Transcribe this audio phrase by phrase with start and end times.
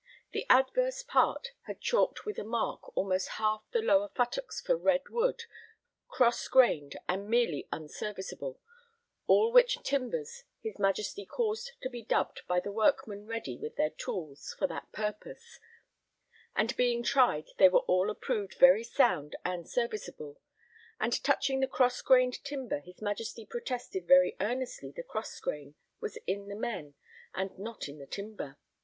[0.31, 5.09] The adverse part had chalked with a mark almost half the lower futtocks for red
[5.09, 5.43] wood,
[6.07, 8.59] cross grained, and merely unserviceable,
[9.27, 13.91] all which timbers his Majesty caused to be dubbed by the workmen ready with their
[13.91, 15.59] tools for that purpose,
[16.55, 20.41] and being tried they were all approved very sound and serviceable;
[20.99, 26.17] and touching the cross grained timber his Majesty protested very earnestly the cross grain was
[26.25, 26.95] in the men
[27.35, 28.57] and not in the timber.